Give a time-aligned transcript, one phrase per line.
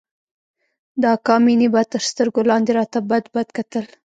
[1.01, 3.85] د اکا مينې به تر سترگو لاندې راته بدبد کتل.